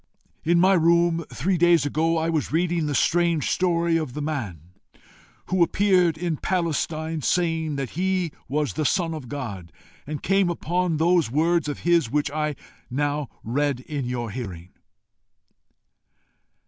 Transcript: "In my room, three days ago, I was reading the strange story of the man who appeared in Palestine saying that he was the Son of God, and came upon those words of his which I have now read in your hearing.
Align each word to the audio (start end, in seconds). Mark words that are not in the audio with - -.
"In 0.43 0.59
my 0.59 0.73
room, 0.73 1.25
three 1.29 1.59
days 1.59 1.85
ago, 1.85 2.17
I 2.17 2.27
was 2.31 2.51
reading 2.51 2.87
the 2.87 2.95
strange 2.95 3.51
story 3.51 3.97
of 3.97 4.13
the 4.15 4.21
man 4.23 4.71
who 5.49 5.61
appeared 5.61 6.17
in 6.17 6.37
Palestine 6.37 7.21
saying 7.21 7.75
that 7.75 7.91
he 7.91 8.31
was 8.47 8.73
the 8.73 8.83
Son 8.83 9.13
of 9.13 9.29
God, 9.29 9.71
and 10.07 10.23
came 10.23 10.49
upon 10.49 10.97
those 10.97 11.29
words 11.29 11.69
of 11.69 11.81
his 11.81 12.09
which 12.09 12.31
I 12.31 12.47
have 12.47 12.55
now 12.89 13.29
read 13.43 13.81
in 13.81 14.05
your 14.05 14.31
hearing. 14.31 14.69